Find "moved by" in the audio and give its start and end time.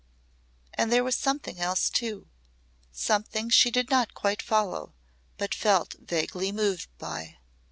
6.51-7.37